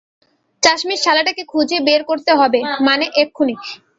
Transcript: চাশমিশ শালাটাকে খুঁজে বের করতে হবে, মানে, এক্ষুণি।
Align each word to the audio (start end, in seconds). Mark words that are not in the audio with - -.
চাশমিশ 0.63 0.99
শালাটাকে 1.05 1.43
খুঁজে 1.43 1.77
বের 1.87 2.01
করতে 2.09 2.31
হবে, 2.39 2.59
মানে, 2.87 3.05
এক্ষুণি। 3.23 3.55